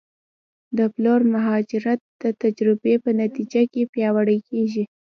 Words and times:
د 0.77 0.79
پلور 0.93 1.21
مهارت 1.33 1.99
د 2.21 2.23
تجربې 2.41 2.93
په 3.03 3.09
نتیجه 3.21 3.61
کې 3.71 3.89
پیاوړی 3.93 4.39
کېږي. 4.49 4.83